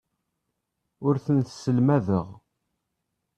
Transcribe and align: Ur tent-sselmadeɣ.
Ur 1.07 1.15
tent-sselmadeɣ. 1.25 2.27